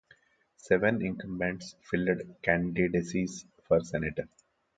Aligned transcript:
Seven 0.57 1.05
incumbents 1.05 1.75
filed 1.83 2.23
candidacies 2.41 3.45
for 3.67 3.83
senator. 3.83 4.27